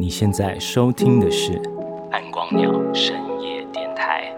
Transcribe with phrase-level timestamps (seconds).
[0.00, 1.60] 你现在收听的是
[2.10, 4.34] 暗光鸟深夜电台。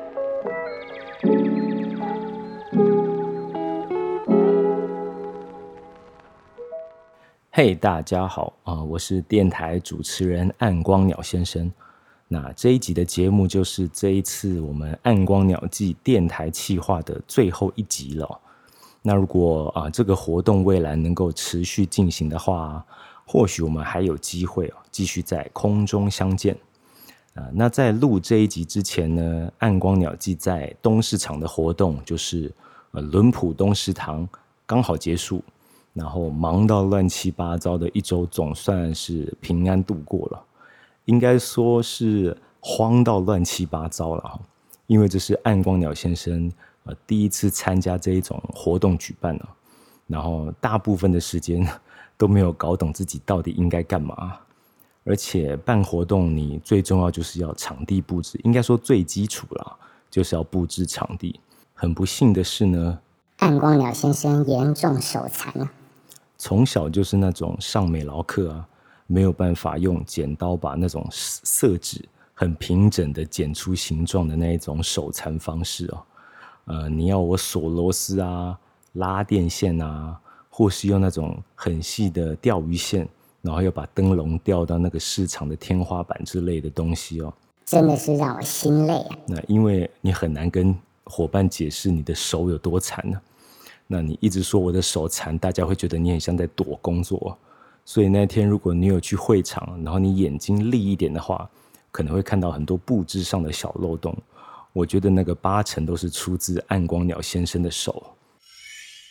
[7.53, 11.73] 嘿，大家好啊、我是电台主持人暗光鸟先生。
[12.27, 18.41] 那这一集的节目就是这一次我们暗光鸟季电台企划的最后一集了。
[19.01, 22.85] 那如果啊、这个活动未来能够持续进行的话，
[23.27, 26.57] 或许我们还有机会哦，继续在空中相见。
[27.35, 32.53] 啊、那在录这一集之前呢，暗光鸟记在东市场的活动就是
[32.91, 34.29] 呃伦普东食堂
[34.67, 35.43] 刚好结束，
[35.95, 40.45] 然后忙到乱七八糟的一周，总算是平安度过了。
[41.07, 44.39] 应该说是慌到乱七八糟了哈，
[44.87, 46.53] 因为这是暗光鸟先生
[46.85, 49.49] 呃第一次参加这一种活动举办了，
[50.07, 51.67] 然后大部分的时间
[52.17, 54.39] 都没有搞懂自己到底应该干嘛，
[55.05, 59.77] 而且办活动你最重要就是要场地布置，应该说最基础啦，
[60.11, 61.41] 就是要布置场地。
[61.75, 63.01] 很不幸的是呢，
[63.39, 65.73] 暗光鸟先生严重手残啊，
[66.39, 68.69] 从小就是那种上美劳课啊，
[69.09, 76.03] 没有办法用剪刀把那种色纸很平整的剪出形状的那一种手残方式哦。
[76.67, 78.57] 呃，你要我锁螺丝啊、
[78.93, 80.17] 拉电线啊，
[80.55, 83.09] 或是用那种很细的钓鱼线，
[83.41, 87.33] 然后要把灯笼吊到那个市场的天花板之类的东西哦。
[87.65, 89.17] 真的是让我心累啊。
[89.27, 93.19] 那因为你很难跟伙伴解释你的手有多残呢、
[93.87, 97.37] 那你一直说我的手残，大家会觉得你很像在躲工作。
[97.85, 101.49] 所以那天如果你有去会场，然后你眼睛利一点的话，
[101.91, 104.15] 可能会看到很多布置上的小漏洞。
[104.75, 108.03] 我觉得那个八成都是出自暗光鸟先生的手。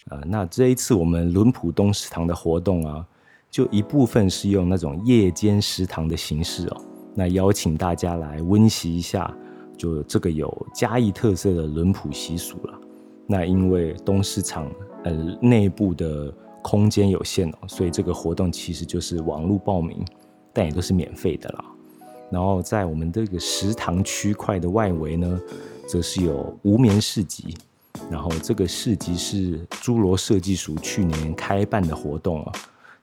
[0.09, 3.05] 呃，那这一次我们伦普东食堂的活动啊，
[3.49, 6.81] 就一部分是用那种夜间食堂的形式哦，
[7.13, 9.31] 那邀请大家来温习一下，
[9.77, 12.79] 就这个有嘉义特色的伦普习俗了。
[13.27, 14.69] 那因为东市场
[15.03, 16.33] 呃内部的
[16.63, 20.03] 空间有限哦，所以这个活动其实就是网络报名，
[20.51, 21.65] 但也都是免费的啦。
[22.31, 25.39] 然后在我们这个食堂区块的外围呢，
[25.87, 27.55] 则是有无眠市集。
[28.11, 32.51] 然后这个市集是侏罗设计署去年开办的活动哦。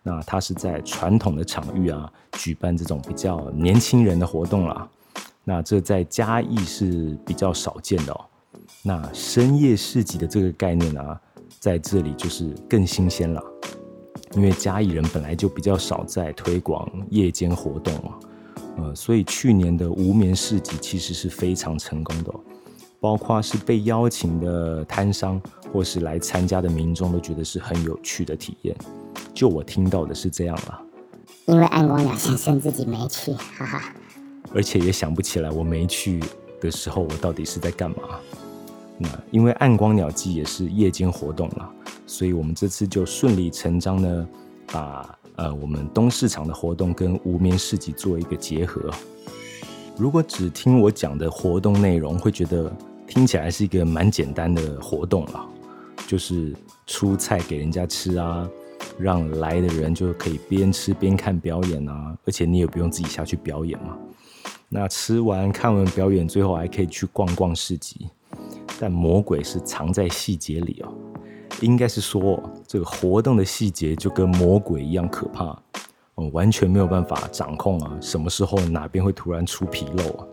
[0.03, 4.87] 那它是在传统的场域啊举办这种比较年轻人的活动啦。
[5.45, 8.21] 那这在嘉义是比较少见的哦。
[8.83, 11.19] 那深夜市集的这个概念啊，
[11.59, 13.43] 在这里就是更新鲜了，
[14.35, 18.15] 因为嘉义人本来就比较少在推广夜间活动嘛，
[18.77, 22.41] 呃，所以去年的无眠市集其实是非常成功的哦、
[23.01, 25.41] 包括是被邀请的摊商
[25.73, 28.77] 或是来参加的民众都觉得是很有趣的体验。
[29.33, 30.83] 就我听到的是这样啦，
[31.47, 33.95] 因为暗光鸟先生自己没去，哈哈。
[34.53, 36.21] 而且也想不起来我没去
[36.61, 38.19] 的时候我到底是在干嘛。
[38.99, 41.71] 那因为暗光鸟季也是夜间活动啦，
[42.07, 44.29] 所以我们这次就顺理成章呢，
[44.73, 48.91] 把呃我们东市场的活动跟无眠市集做一个结合。
[49.99, 52.73] 如果只听我讲的活动内容，会觉得
[53.05, 55.45] 听起来是一个蛮简单的活动啦，
[56.07, 56.55] 就是
[56.87, 58.49] 出菜给人家吃啊，
[58.97, 63.99] 让来的人就可以边吃边看表演啊，而且你也不用自己下去表演嘛。
[64.69, 68.09] 那吃完看完表演，最后还可以去逛逛市集。
[68.79, 70.93] 但魔鬼是藏在细节里哦，
[71.61, 75.61] 应该是说这个活动的细节就跟魔鬼一样可怕，
[76.19, 80.27] 哦，完全没有办法掌控啊，什么时候哪边会突然出纰漏啊？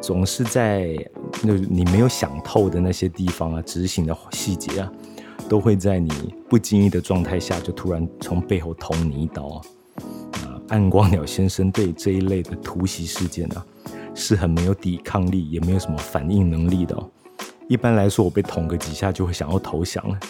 [0.00, 0.94] 总是在
[1.42, 4.92] 那你没有想透的那些地方啊，执行的细节啊，
[5.48, 6.12] 都会在你
[6.46, 9.60] 不经意的状态下就突然从背后捅你一刀啊！
[10.68, 13.64] 暗光鸟先生对这一类的突袭事件啊，
[14.14, 17.10] 是很没有抵抗力，也没有什么反应能力的哦。
[17.66, 20.20] 一般来说，我被捅个几下就会想要投降了，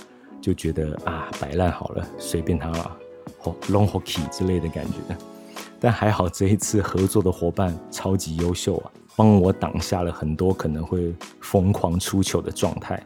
[0.41, 2.97] 就觉得啊摆烂好了，随便他了
[3.69, 4.99] ，long hockey 之类的感觉。
[5.81, 13.03] 但还好这一次合作的伙伴超级优秀啊，帮我挡下了很多可能会疯狂出糗的状态。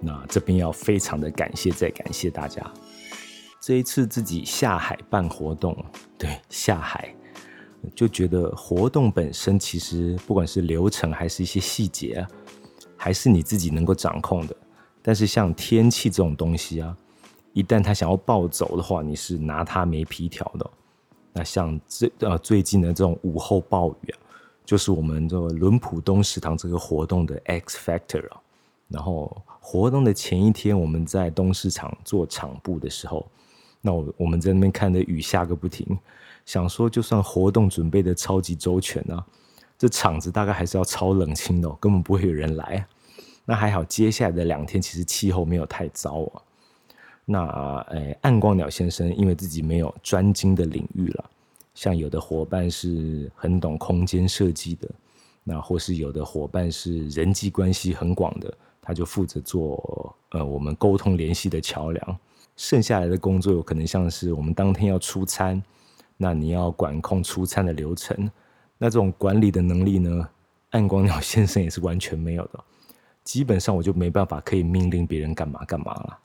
[0.00, 2.64] 那这边要非常的感谢，再感谢大家。
[3.60, 5.76] 这一次自己下海办活动，
[6.18, 7.14] 对下海，
[7.94, 12.26] 就觉得活动本身其实不管是流程还是一些细节。
[13.02, 14.54] 还是你自己能够掌控的，
[15.00, 16.94] 但是像天气这种东西啊，
[17.52, 20.70] 一旦他想要暴走的话，你是拿他没皮条的。
[21.32, 24.18] 那像这呃最近的这种午后暴雨啊，
[24.64, 28.40] 就是我们这个伦普东食堂这个活动的 X factor 啊。
[28.88, 33.24] 然后活动的前一天，我们在东市场做场布的时候，
[33.80, 35.96] 那我我们在那边看的雨下个不停，
[36.44, 39.24] 想说就算活动准备的超级周全啊，
[39.78, 42.84] 这场子大概还是要超冷清的，根本不会有人来。
[43.44, 46.42] 那还好，接下来的两天其实气候没有太糟啊。
[47.32, 51.30] 那诶，暗光鸟先生因为自己没有专精的领域了，
[51.74, 54.90] 像有的伙伴是很懂空间设计的，
[55.44, 62.18] 那或是有的伙伴是人际关系很广的，他就负责做呃我们沟通联系的桥梁。
[62.56, 65.62] 剩下来的工作有可能像是我们当天要出餐，
[66.16, 68.28] 那你要管控出餐的流程，
[68.76, 70.28] 那这种管理的能力呢，
[70.70, 72.58] 暗光鸟先生也是完全没有的。
[73.22, 76.18] 基本上我就没办法可以命令别人干嘛干嘛了。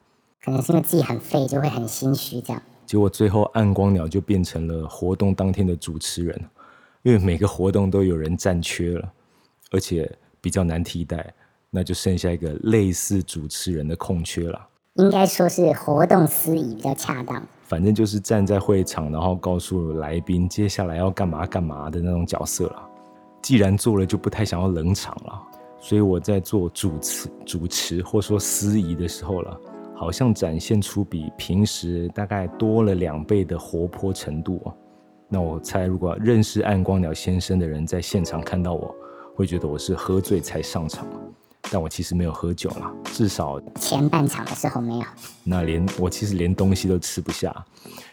[0.44, 2.62] 可能是因为自己很废，就会很心虚这样。
[2.84, 6.40] 结果最后暗光鸟就变成了活动当天的主持人，
[7.02, 9.12] 因为每个活动都有人占缺了，
[9.72, 10.10] 而且
[10.40, 11.34] 比较难替代，
[11.68, 14.68] 那就剩下一个类似主持人的空缺了。
[14.94, 17.42] 应该说是活动司仪比较恰当。
[17.64, 22.88] 反正就是站在会场，然后告诉来宾接下来要干嘛干嘛的那种角色了。
[23.42, 25.42] 既然做了，就不太想要冷场了。
[25.80, 29.60] 所以我在做主持、主持或说司仪的时候了。
[29.96, 34.74] 好像展现出比平时大概多了两倍的活泼程度哦。
[35.28, 38.94] 那我猜，如果认识暗光鸟先生的人在现场看到我，
[39.34, 41.06] 会觉得我是喝醉才上场。
[41.68, 45.04] 但我其实没有喝酒啦，至少前半场的时候没有。
[45.42, 47.52] 那连我其实连东西都吃不下，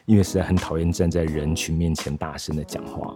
[0.07, 3.13] 因为实在很讨厌站在人群面前大声的讲话。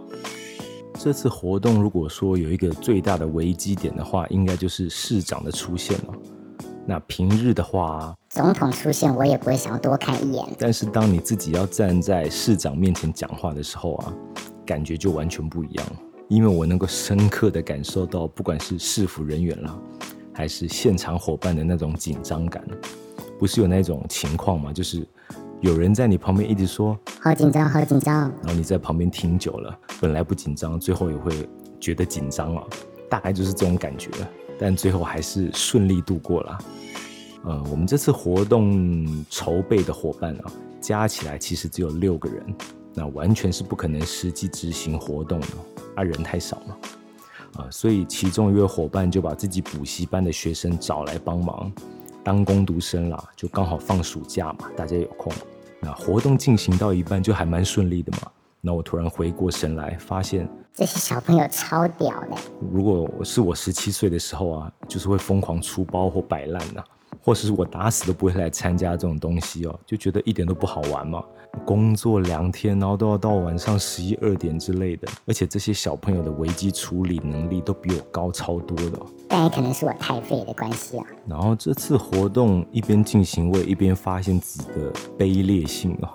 [0.94, 6.14] 这次活动如果说有一个最大的危机点的话，应该就是市长的出现了。
[6.90, 10.42] 那平日的话，总统出现我也不会想要多看一眼。
[10.58, 14.14] 但是当你自己要站在市长面前讲话的时候啊，
[14.64, 15.86] 感觉就完全不一样。
[16.28, 19.78] 因为我能够深刻的感受到，不管是市府人员啦，
[20.32, 22.64] 还是现场伙伴的那种紧张感。
[23.38, 24.72] 不是有那种情况吗？
[24.72, 25.06] 就是
[25.60, 31.46] 有人在你旁边一直说好紧张，好紧张，然后你在旁边听久了，本来不紧张，最后也会
[31.78, 32.66] 觉得紧张了。
[33.10, 34.10] 大概就是这种感觉。
[34.58, 36.58] 但最后还是顺利度过了。
[37.44, 42.54] 呃，我们这次活动筹备的伙伴啊，加起来其实只有六个人，
[42.94, 45.46] 那完全是不可能实际执行活动的，
[45.94, 46.76] 啊，人太少嘛。
[47.54, 51.72] 啊，所以其中一位伙伴就把自己补习班的学生找来帮忙，
[52.22, 55.32] 当工读生啦，就刚好放暑假嘛，大家有空。
[55.80, 58.30] 那活动进行到一半就还蛮顺利的嘛。
[58.60, 60.46] 那我突然回过神来，发现
[60.78, 62.36] 这些小朋友超屌的。
[62.72, 66.80] 如果是我十七岁的时候啊，就是会疯狂出包或摆烂呐，
[67.20, 71.20] 或者是我打死都不会来参加这种东西哦，就觉得一点都不好玩嘛。
[71.66, 79.00] 工作两天，然后都要到晚上十一二点之类的，而且这些小朋友的危机处理能力都比我高超多的。
[79.28, 81.04] 但也可能是我太废的关系啊。
[81.26, 86.08] 然后这次活动一边进行，我也一边发现自己的卑劣性哦。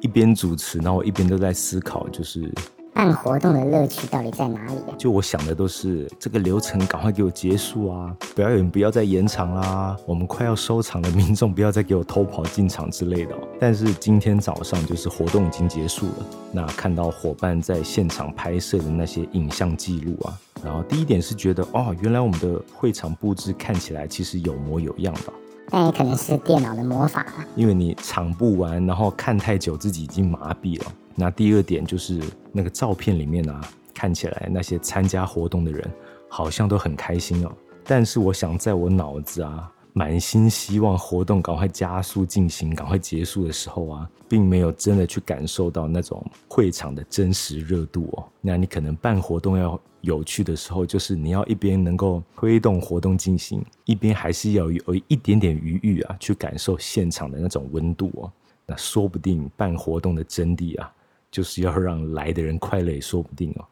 [0.00, 2.50] 一边主持，然后我一边都在思考，就是
[2.96, 4.80] 办活动的乐趣到底在哪里？
[4.96, 8.16] 就我想的都是这个流程赶快给我结束啊！
[8.34, 13.34] 表演不要再延长啦，我们快要收场了，民众不要再给我偷跑进场之类的。
[13.60, 20.32] 但是今天早上就是活动已经结束了，那看到伙伴在现场拍摄的那些影像记录啊，
[20.66, 25.32] 然后第一点是觉得哦，原来我们的会场布置看起来其实有模有样的。
[25.70, 27.24] 但也可能是电脑的魔法
[27.54, 30.92] 因为你场不完，然后看太久，自己已经麻痹了。
[31.14, 33.60] 那第二点就是那个照片里面啊，
[33.94, 35.88] 看起来那些参加活动的人
[36.28, 37.52] 好像都很开心哦。
[37.84, 39.70] 但是我想在我脑子啊。
[39.98, 48.28] 满心希望活动赶快加速进行、赶快结束的时候啊，并没有真的去感受到那种会场的真实热度哦。
[48.42, 58.32] 那你可能办活动要有趣的时候，就是你要一边能够推动活动进行，一边还是要有一点点余裕啊，去感受现场的那种温度哦。
[58.64, 60.90] 那说不定办活动的真谛啊，
[61.30, 63.64] 就是要让来的人快乐，也说不定哦。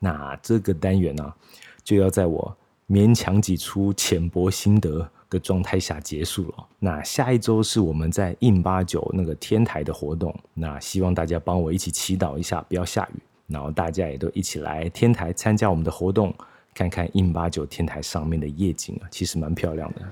[0.00, 1.32] 那这个单元呢，
[1.82, 2.56] 就要在我
[2.88, 5.08] 勉强挤出浅薄心得。
[5.30, 6.66] 的状态下结束了。
[6.78, 10.32] 那下一周是我们在印八九那个天台的活动。
[10.52, 13.18] 那希望大家帮我一起祈祷一下，不要下雨。
[13.46, 16.34] 然后大家也都一起来天台参加我们的活动，
[16.74, 20.02] 看看印八九天台上面的夜景啊，其实蛮漂亮的。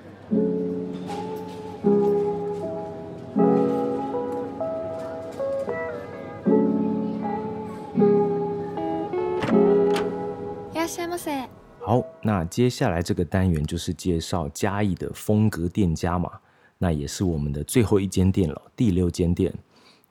[11.85, 16.31] 好，那接下来这个单元就是介绍嘉义的风格店家嘛，
[16.79, 19.53] 那也是我们的最后一间店了，第六间店。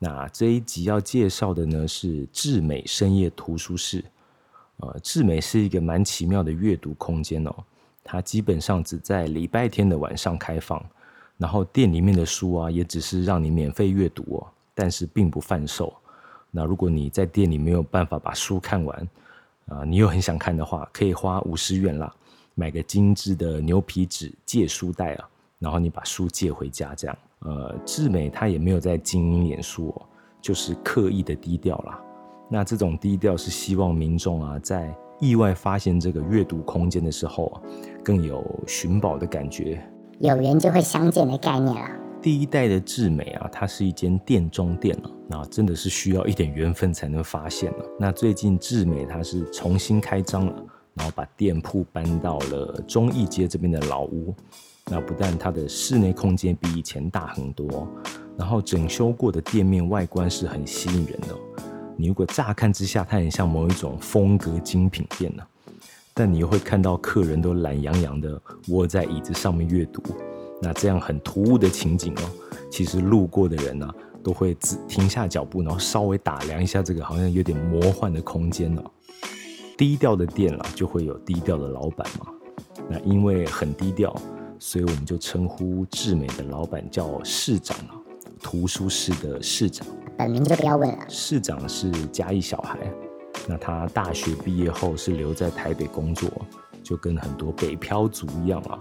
[0.04, 4.04] 那这一集要介绍的呢是智美深夜图书室。
[4.78, 7.54] 呃，智美是一个蛮奇妙的阅读空间哦，
[8.04, 10.84] 它基本上只在礼拜天的晚上开放，
[11.38, 15.94] 然后店里面的书啊也只是让你免费阅读哦，但是并不贩售。
[16.50, 19.08] 那如果你在店里没有办法把书看完，
[19.68, 22.12] 啊，你又很想看的话，可以花五十元啦，
[22.56, 25.30] 买个精致的牛皮纸借书袋啊，
[25.60, 27.16] 然后你把书借回家，这样。
[27.42, 29.94] 呃，智美他也没有在经营脸书，
[30.42, 32.00] 就是刻意的低调啦。
[32.50, 37.62] 那这种低调是希望民众啊，在意外发现这个阅读空间的时候，
[38.04, 39.82] 更有寻宝的感觉。
[40.20, 41.90] 有缘就会相见的概念啊。
[42.22, 47.86] 第一代的智美啊，它是一间店中店了，那真的是需要一点缘分才能发现了。
[48.00, 50.54] 那最近智美它是重新开张了，
[50.94, 54.36] 然后把店铺搬到了中义街这边的老屋。
[54.86, 57.88] 那不但它的室内空间比以前大很多，
[58.38, 61.36] 然后整修过的店面外观是很吸引人的。
[61.96, 65.44] 你如果乍看之下，它很像某一种风格精品店呢，
[66.14, 70.02] 但你又会看到客人都懒洋洋的窝在椅子上面阅读。
[70.62, 72.30] 那这样很突兀的情景哦，
[72.70, 73.88] 其实路过的人呢，
[74.24, 74.56] 都会
[74.88, 78.84] 停下脚步，然后稍微打量一下这个好像有点魔幻的空间呢。
[79.78, 82.28] 低调的店啦，就会有低调的老板嘛。
[82.90, 84.16] 那因为很低调，
[84.64, 87.98] 所以我们就称呼智美的老板叫市长啊，
[88.44, 89.88] 图书室的市长。
[90.16, 91.00] 本名就不要问了。
[91.10, 92.78] 市长是嘉义小孩，
[93.48, 96.30] 那他大学毕业后是留在台北工作，
[96.84, 98.78] 就跟很多北漂族一样啊。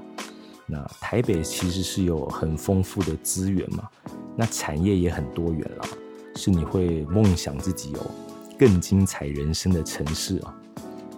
[0.67, 3.89] 那台北其实是有很丰富的资源嘛，
[4.37, 5.85] 那产业也很多元了，
[6.37, 8.11] 是你会梦想自己有
[8.59, 10.55] 更精彩人生的城市啊。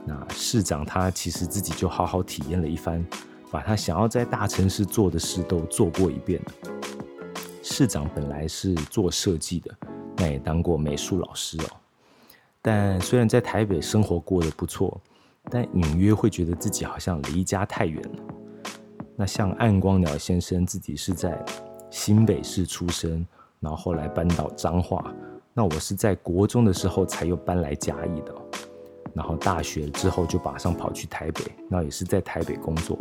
[0.07, 3.05] 那市长他其实自己就好好体验了一番，
[3.53, 6.41] 把他想要在大城市做的事都做过一遍
[7.63, 9.71] 市长本来是做设计的，
[10.17, 11.67] 那也当过美术老师哦。
[12.63, 14.99] 但虽然在台北生活过得不错，
[15.51, 18.23] 但隐约会觉得自己好像离家太远了。
[19.17, 21.45] 那像暗光鸟先生自己是在
[21.91, 23.25] 新北市出生，
[23.61, 25.13] 然后后来搬到彰化。
[25.53, 28.35] 那我是在国中的时候才又搬来嘉义的，
[29.15, 32.99] 然后大学之后就马上跑去台北，那也是在台北工作。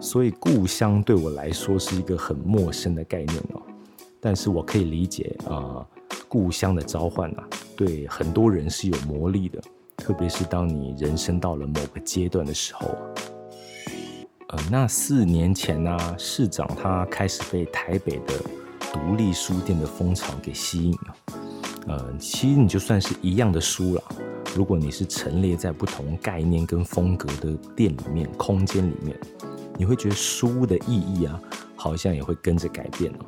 [0.00, 3.62] 所以故乡对我来说是一个很陌生的概念哦。
[4.20, 5.86] 但是我可以理解啊，
[6.28, 9.60] 故乡的召唤啊，对很多人是有魔力的，
[9.96, 12.94] 特别是当你人生到了某个阶段的时候。
[14.48, 18.34] 呃，那四年前呢，市长他开始被台北的
[18.92, 21.16] 独立书店的风潮给吸引了。
[21.86, 24.02] 呃，其实你就算是一样的书了，
[24.54, 29.16] 如果你是陈列在不同概念跟风格的店里面、空间里面，
[29.78, 31.40] 你会觉得书的意义啊，
[31.76, 33.18] 好像也会跟着改变了。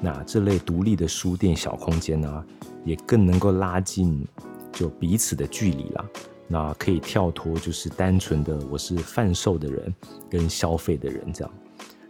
[0.00, 2.44] 那这类独立的书店小空间呢，
[2.84, 4.26] 也更能够拉近
[4.72, 6.04] 就彼此的距离了。
[6.48, 9.94] 那可以跳脱，就是单纯的我是贩售的人
[10.28, 11.54] 跟消费的人这样。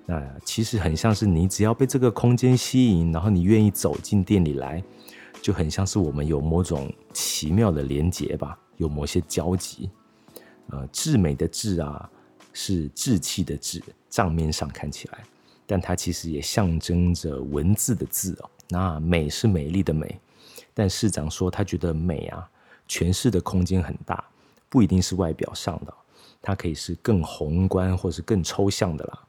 [0.04, 4.82] 那其实很像是你只要被这个空间吸引，然后你愿意走进店里来，
[5.46, 9.88] 就很像是我们有某种奇妙的连结吧，有某些交集。
[10.70, 12.10] 呃，至美的至啊，
[12.52, 15.22] 是志气的志，账面上看起来，
[15.64, 18.50] 但它其实也象征着文字的字哦。
[18.68, 20.18] 那美是美丽的美，
[20.74, 22.50] 但市长说他觉得美啊。
[22.88, 24.24] 诠释的空间很大，
[24.68, 25.94] 不一定是外表上的，
[26.42, 29.22] 它可以是更宏观或是更抽象的啦。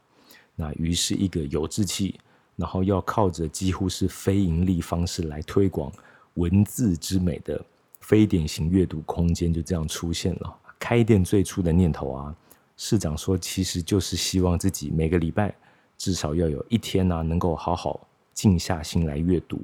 [0.56, 2.20] 那于是，一个有志气，
[2.58, 5.90] 然后要靠着几乎是非盈利方式来推广
[6.34, 7.64] 文字之美的
[8.02, 10.58] 非典型阅读空间，就这样出现了。
[10.78, 12.36] 开店最初的念头啊，
[12.76, 15.54] 市长说，其实就是希望自己每个礼拜
[15.98, 19.60] 至少要有一天呢，能够好好静下心来阅读。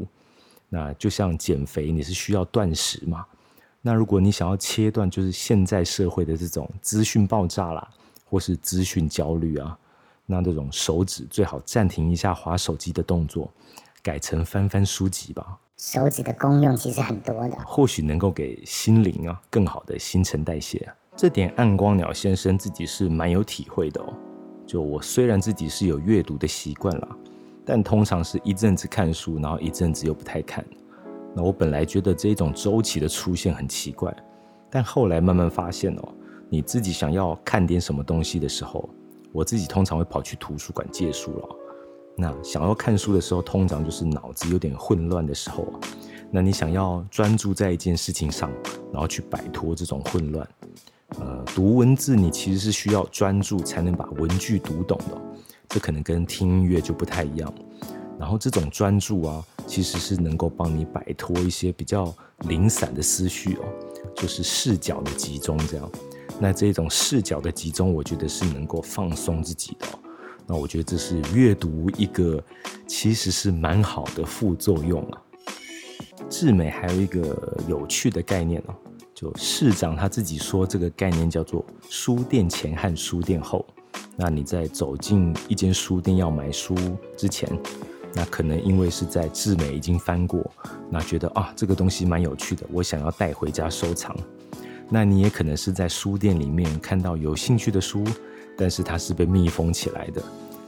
[0.70, 3.26] 那就像减肥，你是需要断食嘛？
[3.82, 7.88] 那如果你想要切断，就是现在社会的这种资讯爆炸啦，
[8.26, 9.78] 或是资讯焦虑啊，
[10.26, 13.52] 那这种手指最好暂停一下划手机的动作，
[14.02, 15.60] 改成翻翻书籍吧。
[15.78, 20.88] 手指的功用其实很多的，或许能够给心灵啊更好的新陈代谢。
[21.16, 24.14] 这点暗光鸟先生自己是蛮有体会的哦。
[24.66, 27.18] 就我虽然自己是有阅读的习惯啦，
[27.66, 30.64] 但通常是一阵子看书，然后一阵子又不太看。
[31.36, 34.16] 那我本来觉得这种周期的出现很奇怪，
[34.70, 36.14] 但后来慢慢发现哦，
[36.50, 38.90] 你自己想要看点什么东西的时候，
[39.34, 41.50] 我自己通常会跑去图书馆借书了。
[42.16, 45.68] 那想要看书的时候，通常就是脑子有点混乱的时候。
[46.32, 48.50] 那你想要专注在一件事情上，
[48.92, 50.48] 然后去摆脱这种混乱。
[51.20, 55.22] 呃，读文字你其实是需要专注才能把文句读懂的，
[55.68, 57.54] 这可能跟听音乐就不太一样。
[58.18, 59.44] 然后这种专注啊。
[59.66, 62.14] 其实是能够帮你摆脱一些比较
[62.50, 63.64] 零散的思绪哦，
[64.14, 65.90] 就是视角的集中这样。
[66.40, 69.88] 那这种视角的集中，我觉得是能够放松自己的。
[70.46, 72.44] 那我觉得这是阅读一个
[72.86, 75.22] 其实是蛮好的副作用啊。
[76.30, 78.76] 智美还有一个有趣的概念哦，
[79.14, 83.66] 就市长他自己说这个概念叫做书店前和书店后。
[84.16, 86.76] 那你在走进一间书店要买书
[87.16, 87.50] 之前，
[88.14, 90.46] 那可能因为是在智美已经翻过，
[90.90, 94.16] 那觉得啊这个东西蛮有趣的，我想要带回家收藏。
[94.94, 98.04] 那你也可能是在书店里面看到有兴趣的书，
[98.56, 100.22] 但是它是被密封起来的。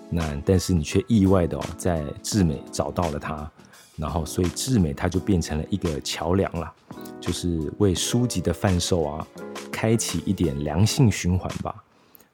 [0.10, 3.48] 那但是你却意外的哦，在智美找到了它，
[3.96, 6.74] 然后所以智美它就变成了一个桥梁了，
[7.22, 9.28] 就是为书籍的贩售啊，
[9.72, 11.76] 开启一点良性循环吧。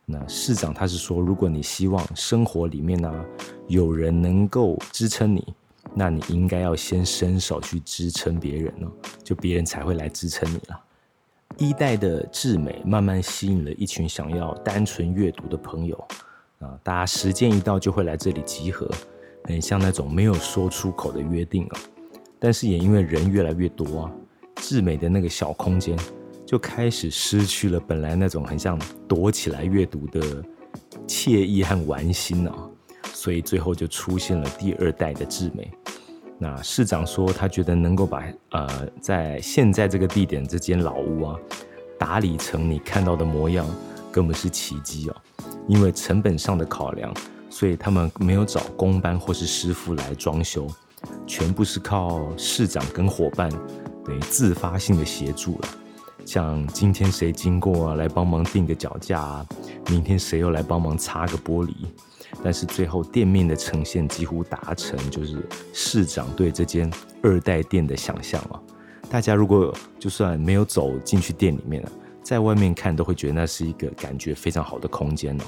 [0.06, 3.14] 那市长他是说，如果你希望生活里面呢
[3.68, 5.46] 有人能够支撑你，
[5.94, 8.88] 那你应该要先伸手去支撑别人哦，
[9.26, 10.80] 就别人才会来支撑你了。
[11.62, 15.96] 一代的智美慢慢吸引了一群想要单纯阅读的朋友。
[16.58, 18.90] 啊，大家时间一到就会来这里集合，
[19.44, 21.80] 很像那种没有说出口的约定啊。
[22.40, 24.12] 但是也因为人越来越多啊，
[24.56, 25.96] 智美的那个小空间
[26.48, 30.44] 就开始失去了本来那种很像躲起来阅读的
[31.08, 32.68] 惬意和玩心啊。
[33.14, 35.72] 所以最后就出现了第二代的智美。
[36.44, 38.68] 那市长说，他觉得能够把呃
[39.00, 41.38] 在现在这个地点这间老屋啊
[42.00, 43.64] 打理成你看到的模样，
[44.12, 45.16] 根本是奇迹哦。
[45.68, 47.14] 因为成本上的考量，
[47.48, 50.68] 所以他们没有找工班或是师傅来装修，
[51.28, 53.48] 全部是靠市长跟伙伴
[54.04, 55.68] 等于自发性的协助了。
[56.26, 59.46] 像今天谁经过啊，来帮忙定个脚架啊，
[59.90, 61.72] 明天谁又来帮忙擦个玻璃，
[62.44, 65.38] 但是最后店面的呈现几乎达成，就是
[65.74, 68.62] 市长对这间二代店的想象啊。
[69.10, 71.92] 大家如果就算没有走进去店里面了。
[72.24, 75.44] 在外面看都会觉得那是一个感觉非常好的空间哦。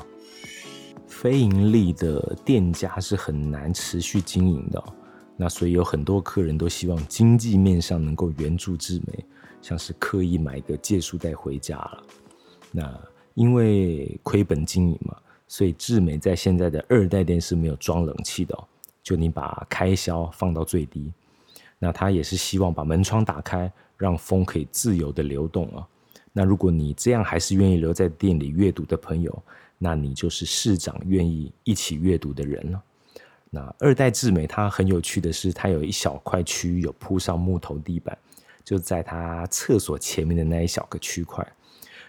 [1.08, 4.84] 非盈利的店家是很难持续经营的，
[5.38, 9.24] 那所以有很多客人都希望经济面上能够援助智美，
[9.62, 12.04] 像是刻意买个借书袋回家了。
[12.72, 13.00] 那
[13.36, 15.16] 因为亏本经营嘛，
[15.48, 18.58] 所以智美在现在的二代店是没有装冷气的，
[19.02, 21.12] 就你把开销放到最低。
[21.80, 25.86] 那他也是希望把门窗打开，让风可以自由的流动啊。
[26.32, 29.44] 那如果你这样还是愿意留在店里阅读的朋友，
[29.78, 32.82] 那你就是市长愿意一起阅读的人了。
[33.50, 38.18] 那二代智美它很有趣的是，它有一小块区域有铺上木头地板，
[38.64, 41.46] 就在它厕所前面的那一小个区块。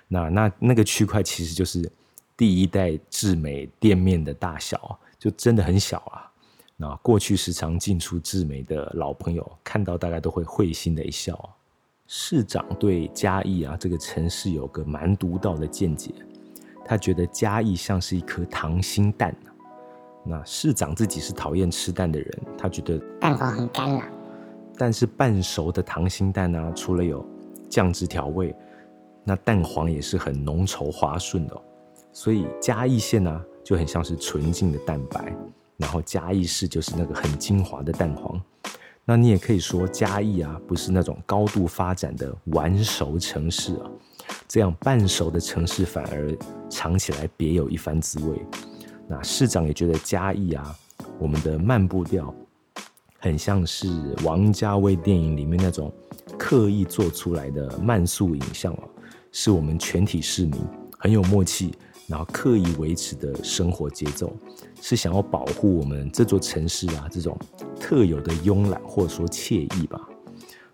[0.07, 1.91] 那那那个区块其实就是
[2.37, 6.31] 第一代智美店面的大小，就真的很小啊。
[6.77, 11.39] 那过去时常进出智美的老朋友看到大概都会会心的一笑。
[12.07, 16.13] 市长对嘉义啊这个城市有个蛮独到的见解，
[16.85, 19.35] 他觉得嘉义像是一颗溏心蛋
[20.25, 24.03] 那市长自己是讨厌吃蛋的人，他觉得蛋黄很干了。
[24.77, 27.25] 但是半熟的溏心蛋呢，除了有
[27.71, 28.55] 酱汁调味，
[29.23, 31.63] 那蛋黄也是很浓稠滑顺的。
[32.15, 35.37] 所以嘉义县呢就很像是纯净的蛋白，
[35.77, 38.41] 然后嘉义市就是那个很精华的蛋黄。
[39.05, 43.91] 那你也可以说嘉义啊，不是那种高度发展的完熟城市啊，
[44.49, 46.35] 这样半熟的城市反而
[46.71, 48.41] 尝起来别有一番滋味。
[49.09, 50.75] 那市长也觉得嘉义啊，
[51.19, 52.33] 我们的慢步调
[53.19, 53.89] 很像是
[54.23, 55.93] 王家卫电影里面那种
[56.39, 58.85] 刻意做出来的慢速影像啊，
[59.33, 60.55] 是我们全体市民
[60.97, 61.75] 很有默契。
[62.07, 64.33] 然后刻意维持的生活节奏，
[64.81, 67.39] 是想要保护我们这座城市啊这种
[67.81, 70.01] 特有的慵懒或者说惬意吧。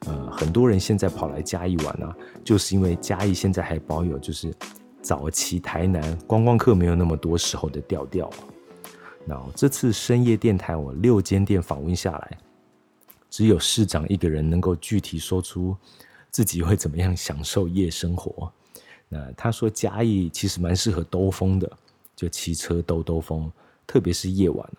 [0.06, 4.52] 呃，很多人现在跑来嘉义玩啊，就是因为嘉义现在还保有就是
[5.02, 8.38] 早期台南观光客没有那么多时候的调调啊。
[9.26, 12.38] 那这次深夜电台我六间店访问下来，
[13.28, 15.76] 只有市长一个人能够具体说出
[16.30, 18.50] 自己会怎么样享受夜生活。
[19.12, 21.70] 那他说嘉义其实蛮适合兜风的，
[22.14, 23.50] 就骑车兜兜风，
[23.86, 24.70] 特别是夜晚，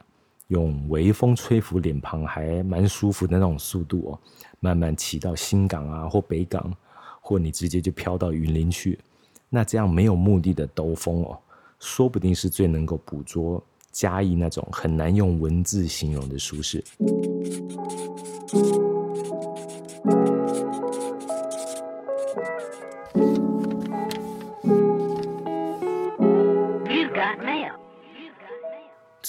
[0.47, 4.19] 用微风吹拂脸庞，还蛮舒服的那种速度哦。
[4.61, 6.73] 慢慢骑到新港啊，或北港，
[7.19, 8.97] 或你直接就飘到云林去，
[9.49, 11.37] 那这样没有目的的兜风哦，
[11.79, 16.81] 说不定是最能够捕捉嘉义那种很难用文字形容的舒适。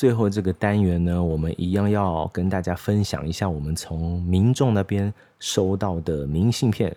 [0.02, 6.92] 最后这个单元呢，我们一样要跟大家分享一下我们从民众那边收到的明信片，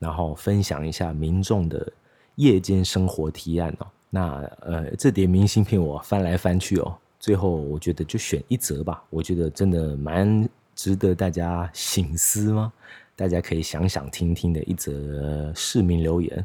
[0.00, 1.92] 然后分享一下民众的
[2.34, 3.86] 夜间生活提案哦。
[4.10, 9.04] 那呃，这叠明信片我翻来翻去哦，最后我觉得就选一则吧。
[9.08, 12.72] 我觉得真的蛮值得大家醒思吗？
[13.14, 16.44] 大家可以想想听听的一则市民留言。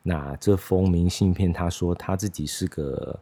[0.00, 3.18] 那这封明信片，他说他自己是个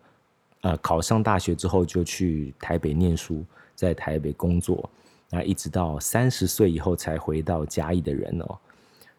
[0.68, 3.42] 呃考上大学之后就去台北念书，
[3.74, 4.88] 在台北工作，
[5.30, 8.58] 那一直到三十岁以后才回到嘉义的人哦。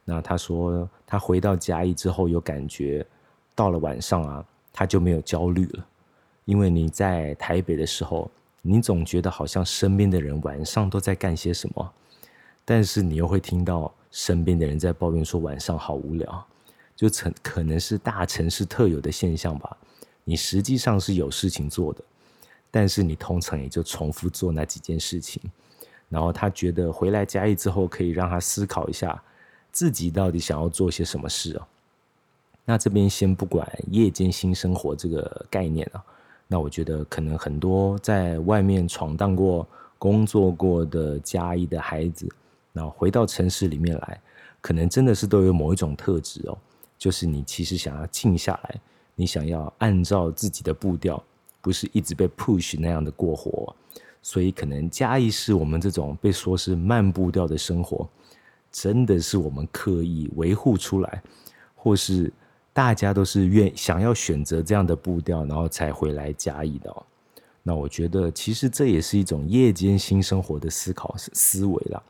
[0.06, 3.04] 那他说他回到嘉义之后，有感觉
[3.56, 5.86] 到了晚上啊，他就没有焦虑了，
[6.46, 8.30] 因为你在台北的时候，
[8.62, 11.94] 你总觉得好像身边的人晚上都在干些什么。
[12.64, 16.48] 但是你又会听到身边的人在抱怨说晚上好无聊，
[16.96, 19.76] 就曾可能是大城市特有的现象吧。
[20.30, 22.04] 你实际上是有事情做的，
[22.70, 25.42] 但是你通常也就重复做那几件事情。
[26.08, 29.20] 然后他觉得回来嘉义之后，可以让他思考一下
[29.72, 31.62] 自己到底想要做些什么事哦。
[32.64, 36.04] 那这边先不管夜间新生活这个概念啊，
[36.46, 42.30] 那我觉得可能很多在外面闯荡过、工作过的嘉义的孩子。
[42.72, 44.22] 然后回到城市里面来，
[44.62, 46.56] 可能真的是都有某一种特质哦，
[47.00, 48.80] 就是你其实想要静下来，
[49.20, 51.22] 你想要按照自己的步调，
[51.60, 53.76] 不是一直被 push 那样的过活，
[54.22, 58.08] 所以可能嘉义是我们这种被说是慢步调的生活，
[58.72, 61.22] 真的是我们刻意维护出来，
[61.76, 62.32] 或是
[62.72, 66.96] 大家都是愿想要选择这样的步调，然后才回来嘉义的。
[67.62, 72.02] 那我觉得其实这也是一种夜间新生活的思考思维啦。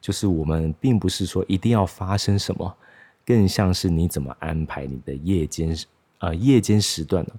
[0.00, 2.74] 就是我们并不是说一定要发生什么，
[3.26, 5.76] 更像是你怎么安排你的夜间
[6.18, 7.32] 啊夜间时段呢？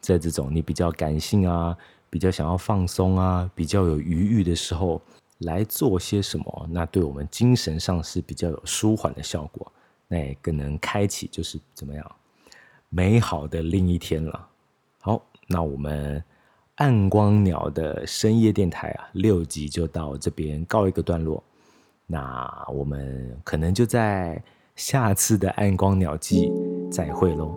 [0.00, 1.76] 在这种你比较感性啊，
[2.10, 5.00] 比较想要放松啊，比较有余裕的时候
[5.38, 9.70] 来做些什么，那对我们精神上是比较有舒缓的效果，
[10.08, 12.16] 那也更能开启就是怎么样
[12.88, 14.48] 美好的另一天了。
[15.00, 16.22] 好，那我们
[16.76, 21.42] 暗光鸟的深夜电台啊，六集就到这边告一个段落。
[22.06, 24.42] 那我们可能就在
[24.74, 26.50] 下次的暗光鸟季
[26.90, 27.56] 再会喽。